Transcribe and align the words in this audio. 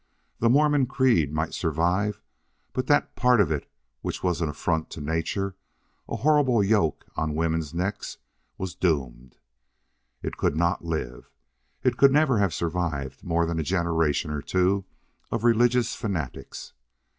The 0.39 0.49
Mormon 0.49 0.87
creed 0.87 1.31
might 1.31 1.53
survive, 1.53 2.23
but 2.73 2.87
that 2.87 3.15
part 3.15 3.39
of 3.39 3.51
it 3.51 3.69
which 4.01 4.23
was 4.23 4.41
an 4.41 4.49
affront 4.49 4.89
to 4.89 4.99
nature, 4.99 5.55
a 6.09 6.15
horrible 6.15 6.63
yoke 6.63 7.05
on 7.15 7.35
women's 7.35 7.71
necks, 7.71 8.17
was 8.57 8.73
doomed. 8.73 9.37
It 10.23 10.37
could 10.37 10.55
not 10.55 10.83
live. 10.83 11.29
It 11.83 11.97
could 11.97 12.11
never 12.11 12.39
have 12.39 12.51
survived 12.51 13.23
more 13.23 13.45
than 13.45 13.59
a 13.59 13.63
generation 13.63 14.31
or 14.31 14.41
two 14.41 14.85
of 15.29 15.43
religious 15.43 15.93
fanatics. 15.93 16.73